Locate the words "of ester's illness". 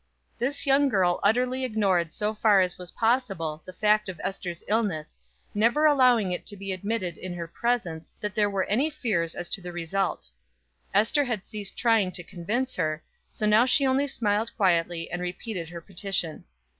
4.09-5.19